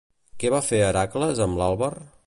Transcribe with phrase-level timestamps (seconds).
[0.43, 1.93] Què va fer Hèracles amb l'àlber?